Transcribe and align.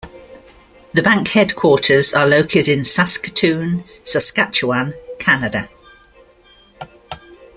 The 0.95 1.03
bank 1.03 1.27
headquarters 1.27 2.11
are 2.15 2.25
located 2.25 2.67
in 2.67 2.83
Saskatoon, 2.83 3.83
Saskatchewan, 4.03 4.95
Canada. 5.19 5.69